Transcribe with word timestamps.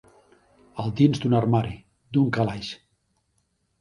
El 0.83 0.93
dins 1.01 1.21
d'un 1.25 1.37
armari, 1.41 1.77
d'un 2.17 2.33
calaix. 2.39 2.75